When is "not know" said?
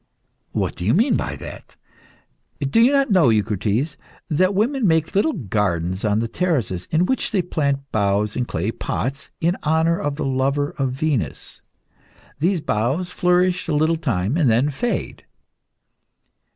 2.91-3.29